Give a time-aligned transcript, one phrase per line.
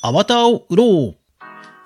[0.00, 1.16] アバターを売ろう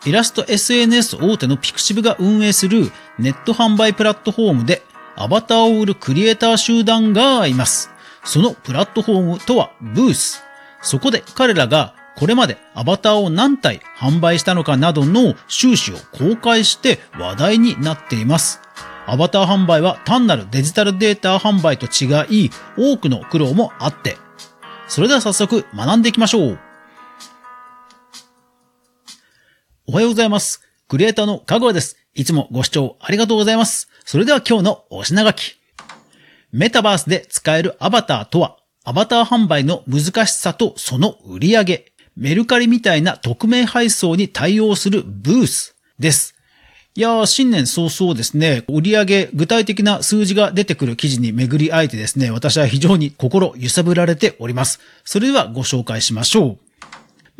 [0.04, 4.83] イラスト SNS 大手のピクシブが運営するネット販売プラットフォームで
[5.17, 7.90] アバターを売るクリエイター集団がいます。
[8.25, 10.43] そのプラットフォームとはブース。
[10.82, 18.60] そこで彼らがこれまでアバターを何体販売したのかなどの収支を公開して話題になっています。
[19.06, 24.18] アバター販売は単なるデジタルデータ販売と違い、多くの苦労もあって。
[24.86, 26.71] それでは早速学んでいきましょう。
[29.84, 30.62] おはようございます。
[30.86, 31.96] クリエイターのかぐわです。
[32.14, 33.88] いつもご視聴ありがとうございます。
[34.04, 35.56] それでは今日のお品書き。
[36.52, 46.37] メタバースで使えるアバターとは、アバター販売の難しさとその売り上げ、メルカリみたいな匿名配送に対応するブースです。
[46.95, 54.78] いやー、新年早々ですね、売上具体的な数字が出てくる記事に巡り合えてですね、私は非常に心揺さぶられております。
[55.04, 56.62] それではご紹介しましょう。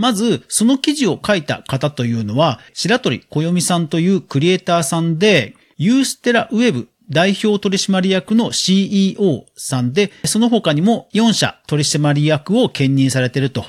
[0.03, 13.65] まず、その記事を書いた方というのは、白鳥小読さんというクリエイターさんで、ユーステラウェブ代表取締役の CEO さんで、その他にも4社取締役を兼任されていると。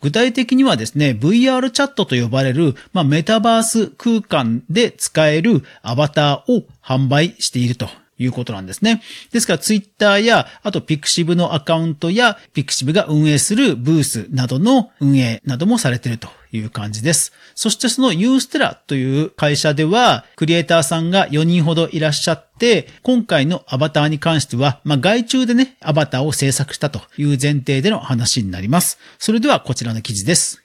[0.00, 7.88] 具体的にはですね、VR チャットと呼ばれる、まあ、メタバース空間で使えるアバターを販売していると。
[8.18, 9.02] いうことなんですね。
[9.32, 17.32] ですからツイッターや、あとピクシブのアカウントや、ピクシブが運営するブースなどの運営などもされているという感じです。
[17.54, 28.98] そしてそのユーステラという会社では、クリエイターさんが4人ほどいらっしゃって、今回のアバターに関しては、まあ、外注でね、アバターを制作したという前提での話になります。
[29.18, 30.62] それではこちらの記事です。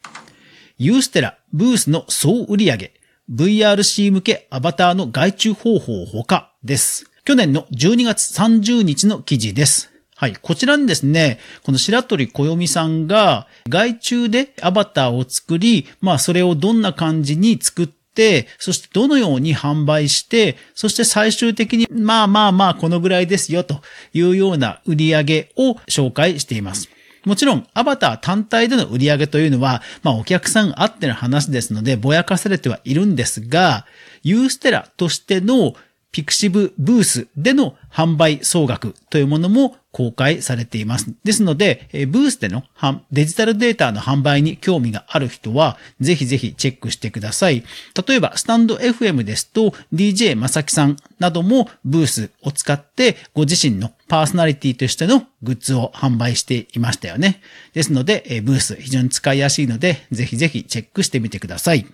[0.77, 2.91] ユーステラ、ブースの総売上
[3.29, 7.10] VRC 向けアバターの外注方法ほかです。
[7.23, 9.91] 去年の12月30日の記事です。
[10.15, 10.35] はい。
[10.41, 23.81] こちらにですね、この白鳥小読さんが外注でアバターを作り、まあそれをどんな感じに作って、そしてどのように販売して、そして最終的にまあまあまあこのぐらいですよと
[24.13, 26.89] いうような売り上げを紹介しています。
[27.25, 33.85] もちろん、アバター単体での売り上げというのは、まあお客さんあっての話ですので、ぼやかされてはいるんですが、
[34.23, 35.75] ユーステラとしての
[36.11, 41.13] ピクシブブースでの販売総額というものも公開されています。
[41.23, 42.63] ですので、ブースでの
[43.11, 47.63] デジタルデータの販売に興味がある人は、ぜひぜひチェックしてください。
[48.07, 57.41] 例えば、スタンド FM ですと、DJ まさきさんなどもブースを使って、ご自身のパーソナリティとしてのグッズを販売していましたよね。
[57.73, 61.85] ですので、ブース非常に使いやすいので、ぜひぜひチェックしてみてください。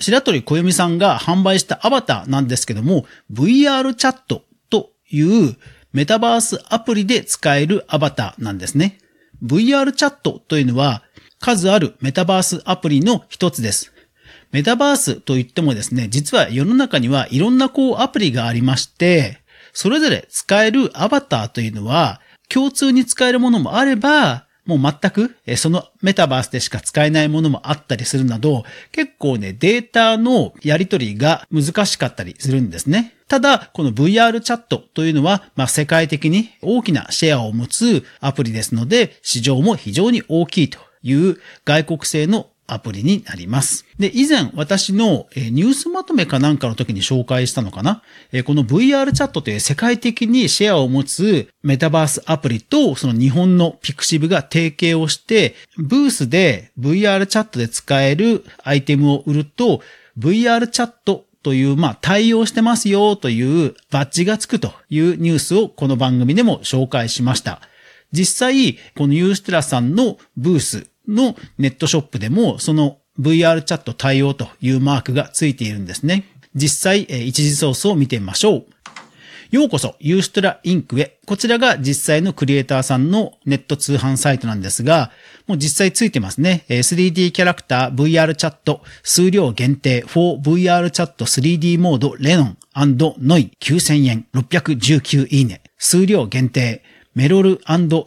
[0.00, 5.56] 白鳥小読さんが販売したアバターなんですけども、VR チャットという
[5.92, 8.98] メタバースアプリで使えるアバターなんですね。
[9.42, 11.02] VR チャットというのは
[11.40, 13.92] 数あるメタバースアプリの一つです。
[14.50, 19.40] メタバースといってもですね、実は世の中にはいろんなこうアプリがありまして、
[19.72, 33.14] それぞれ使えるアバターというのは共通に使えるものもあれば、もう全く、そのメタバースでしか使えないものもあったりするなど、結構ね、データのやり取りが難しかったりするんですね。
[33.28, 43.84] ただ、この VR チャットというのは、まあ、世界的に大きなシェアを持つアプリですので、市場も非常に大きいという外国製のアプリになります。
[43.98, 48.02] で、以前私のニュースまとめかなんかの時に紹介したのかな？
[48.44, 59.82] この VR チャットという世界的にシェアを持つメタバースアプリとその日本のピクシブが提携をして、ブースで VR チャットで使えるアイテムを売ると
[60.18, 67.62] VR チャットという、まあ、対応してますよというバッジがつくというニュースをこの番組でも紹介しました。
[68.10, 76.24] 実際、このユーステラさんのブースのネットショップでも、その VR チャット対応というマークがついているんですね。
[76.54, 78.66] 実際、一時ソースを見てみましょう。
[79.50, 81.18] ようこそ、ユーストラインクへ。
[81.24, 85.10] こちらが実際のクリエイターさんのネット通販サイトなんですが、
[85.46, 86.66] もう実際ついてますね。
[86.68, 95.62] 3D キャラクター VR チャット数量限定 4VR チャット 3D モードレノンノイ9000円619いいね。
[95.78, 96.82] 数量限定
[97.14, 97.58] メロル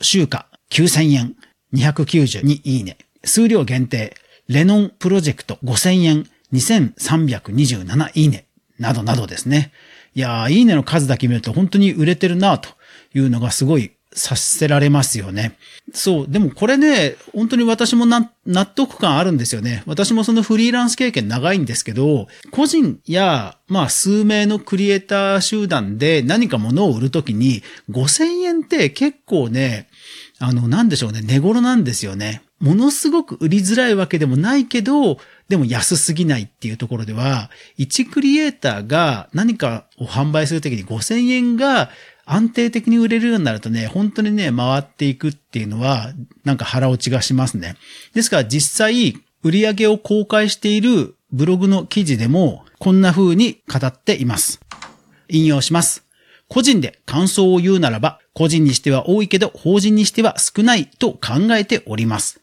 [0.01, 1.35] シューカ9000円
[1.73, 2.97] 292いいね。
[3.23, 4.15] 数量限定、
[4.47, 8.45] レノンプロジェクト5000円2327いいね。
[8.79, 9.71] などなどですね。
[10.15, 12.69] いやー、いいねの数だけ見ると本当に売れてるなと
[13.13, 15.57] いうのがすごいさせられますよね。
[15.93, 16.25] そう。
[16.27, 19.83] でもこれね、本当に私も納得感あるんですよね。
[19.85, 29.87] 私もそのフリーランス経験長いんですけど、個人や、まあ数名のクリエイター集団で何か物を売るときに5000円って結構ね、
[30.39, 32.41] あの、なんでしょうね、値頃なんですよね。
[32.59, 35.17] ものすごく売りづらいわけでもないけど、
[35.49, 37.49] でも安すぎないっていうところでは、
[37.79, 41.89] 1クリエイターが何かを販売するときに5000円が
[42.25, 46.13] 安定的に売れるようになるとね、本当にね、回っていくっていうのは、
[46.43, 47.75] なんか腹落ちがしますね。
[48.13, 54.59] ですから実際、売り上げを公開しているブログの記事でも、こんな風に語っています。
[55.29, 56.03] 引用します。
[56.47, 62.41] 個人で感想を言うならば、個人にしては多いけど、法人にしては少ないと考えております。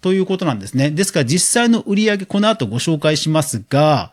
[0.00, 0.90] ということなんですね。
[0.90, 4.12] ですから実際の売り上げ、この後ご紹介しますが、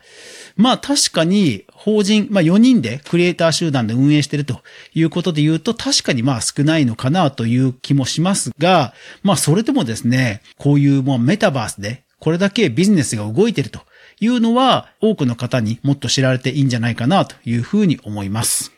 [0.56, 4.62] まあ確かに法人、まあ4人でクリエイター集団で運営してると
[4.94, 8.94] いうことで言うと確かにまあ少ないのかなという気もしますが、
[9.24, 13.82] まあそれでもですね、こういうもうメタバースでこれだけビジネスが動いてると
[14.20, 18.72] いうのは多くの方にもっと知られていいんじゃないかなというふうに思います。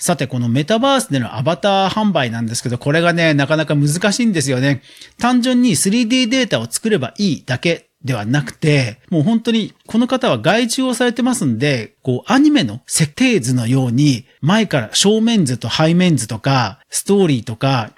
[0.00, 4.82] さて、このメタバースでのアバター販売なんですけど、これがね、なかなか難しいんですよね。
[5.18, 17.92] 単純に 3D データを作ればいいだけではなくて、もう本当にこの方は外注をされてますんで、こうアニメの設定図のように前から正面図と背面図とかストーリーとか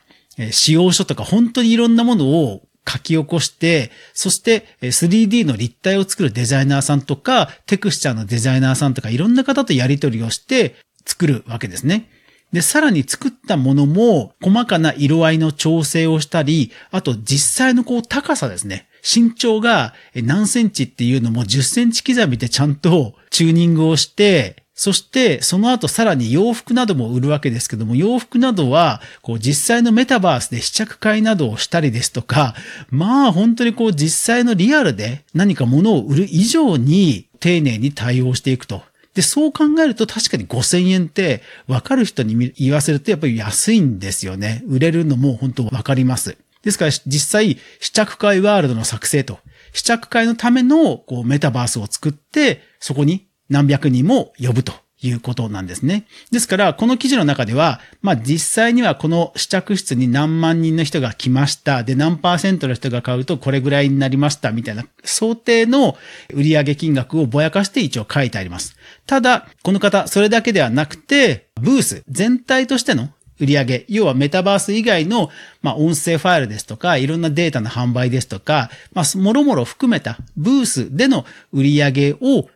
[0.50, 12.08] 使用書とか本当にいろんなものを書き起こして、そして 3D の立体を作るデザイナーさんとか、テクスチャーのデザイナーさんとかいろんな方とやり取りをして作るわけですね。
[12.52, 18.88] で、さらに作ったものも細かな色合いの調整をしたり、あと実際のこう高さですね。
[19.02, 32.54] 身長が何センチっていうのも10センチ刻みでちゃんとチューニングをして、そしてその後さらに洋服なども売るわけですけども、洋服などはこう実際のメタバースで試着会などをしたりですとか、
[32.88, 38.82] まあ本当にこう実際のリアルで何か物を売る以上に丁寧に対応していくと。
[39.12, 44.62] で、そう考えると確かに5000円って分かる人に言わせるとやっぱり安いんですよね。
[44.66, 46.38] 売れるのも本当分かります。
[46.62, 49.38] ですから実際、試着会ワールドの作成と、
[49.72, 54.72] 試着会のためのこうメタバースを作って、そこに何百人も呼ぶと
[55.02, 56.06] いうことなんですね。
[56.30, 61.82] ですから、この記事の中では、まあ実際にはこの試着室に何万人の人が来ました。
[61.82, 64.52] で、何パーセントの人が買うとこれぐらいになりました。
[64.52, 65.96] みたいな想定の
[66.34, 68.76] 売上金額をぼやかして一応書いてあります。
[69.06, 73.10] ただ、この方、それだけではなくて、ブース全体としての
[73.40, 75.30] 売り上げ要はメタバース以外の、
[75.62, 82.48] まあ、音声ファイルですとか、いろんなデータの販売ですとか、まあ、もろもろ含めたブースでの売り上げを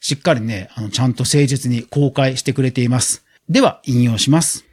[0.00, 3.24] しっかりね、あの、ちゃんと誠実に公開してくれています。
[3.48, 4.64] では、引用します。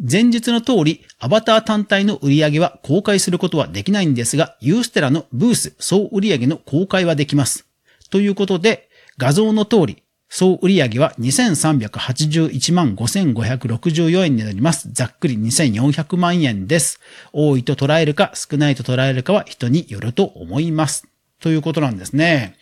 [0.00, 7.66] 前述の通り、アバター単体の売り上げは公開することはできないんですが、ユーステラのブース総売り上げの公開はできます。
[8.10, 8.88] ということで、
[9.18, 14.90] 画像の通り、総売上は2381万5564円になります。
[14.92, 17.00] ざっくり2400万円です。
[17.32, 21.08] 多いと捉えるか少ないと捉えるかは人によると思います。
[21.40, 22.56] ということなんですね。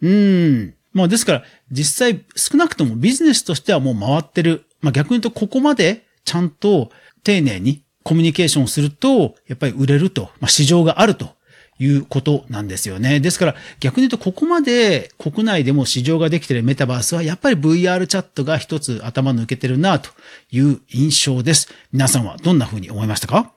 [0.00, 0.74] うーん。
[0.92, 4.64] まあですから実際少なくともビジネスとしてはもう回ってる。
[4.80, 6.90] まあ逆に言うとここまでちゃんと
[7.22, 11.34] 丁寧にコミュニケーションをすると、やっぱり売れると、まあ市場があると
[11.80, 13.18] いうことなんですよね。
[13.18, 20.10] ですから逆に言うとここまで国内でも市場ができているメタバースはやっぱり VR チャットが一つ頭抜けてるなと
[20.50, 21.68] いう印象です。
[21.92, 23.52] 皆さんはどんな風に思いましたか？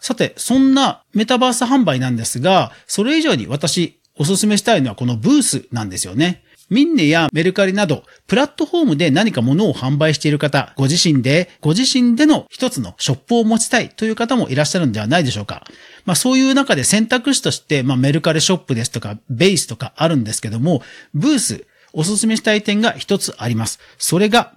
[0.00, 6.42] さて、そんなメタバース販売なんですが、それ以上に私おすすめしたいのはこのブースなんですよね。
[6.72, 15.66] ミンネやメルカリなど、プラットフォームで何か物を販売している方、ご自身で、ご自身での一つのショップを持ちたいという方もいらっしゃるんではないでしょうか。
[16.06, 23.78] まあそういう中で選択肢として、まあメルカリショップですとか、ベースとかあるんですけども、ブース、おすすめしたい点が一つあります。
[23.98, 24.54] それが、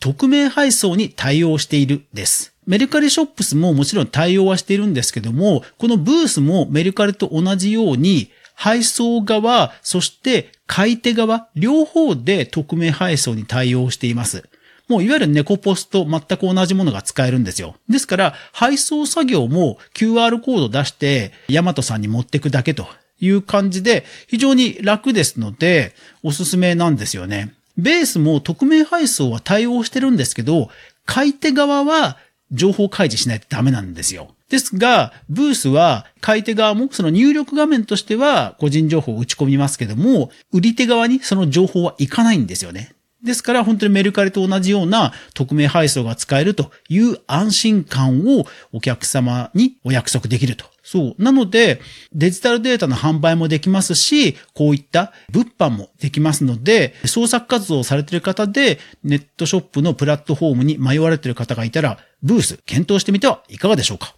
[0.00, 2.52] 匿名配送に対応しているです。
[2.66, 14.48] メルカリショップスももちろん対応はしているんですけども、このブースもメルカリと同じように、配送側、そして買い手側、両方で匿名配送に対応しています。
[14.88, 17.76] もういわゆる猫ポスと全く同じものが使えるんですよ。
[17.88, 22.88] ですから、配送作業も QR コード出して、ヤマトさんに持ってくだけと
[23.20, 27.54] いう感じで、非常に楽ですので、おすすめなんですよね。
[27.76, 30.68] ベースも匿名配送は対応してるんですけど、
[31.06, 32.16] 買い手側は
[32.50, 34.34] 情報開示しないとダメなんですよ。
[34.48, 42.94] ですが、ブースは買い手側もその入力画面としては個人情報を打ち込みますけども、売り手側にその情報はいかないんですよね。
[43.22, 50.64] ですから本当にメルカリと同じような匿名配送が使えるという安心感をお客様にお約束できると。
[50.84, 51.22] そう。
[51.22, 51.80] なので、
[52.14, 64.14] デジタルデータの販売もできますし、こういった物販もできますので、創作活動をされている方で、ネットショップのプラットフォームに迷われている方がいたら、ブース検討してみてはいかがでしょうか。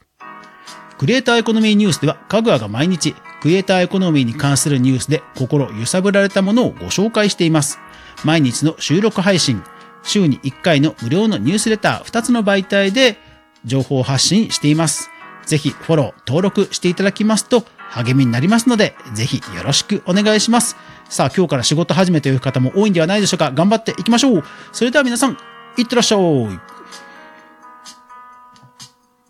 [1.00, 7.78] クリエイターエコノミーニュースでは、かぐわが毎日、クリエイターエコノミーに関するニュースで心揺さぶられたものをご紹介しています。
[8.22, 9.62] 毎日の収録配信、
[10.02, 13.16] 週に1回の無料のニュースレター2つの媒体で
[13.64, 15.08] 情報発信しています。
[15.46, 20.76] ぜひフォロー、登録していただきますと励みになりますので、ぜひよろしくお願いします。
[21.08, 23.52] さあ、今日から仕事始めという方も多いんではないでしょうか。
[23.52, 24.44] 頑張っていきましょう。
[24.70, 25.38] それでは皆さん、
[25.78, 26.79] いってらっしゃい。